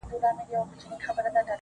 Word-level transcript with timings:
بابولاله. 0.03 1.45